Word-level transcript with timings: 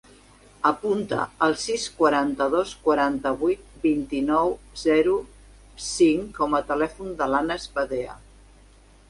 Apunta 0.67 1.17
el 1.47 1.51
sis, 1.63 1.83
quaranta-dos, 1.99 2.71
quaranta-vuit, 2.87 3.67
vint-i-nou, 3.85 4.57
zero, 4.87 5.15
cinc 5.91 6.35
com 6.41 6.59
a 6.59 6.65
telèfon 6.73 7.15
de 7.23 7.31
l'Anas 7.35 7.71
Badea. 7.79 8.19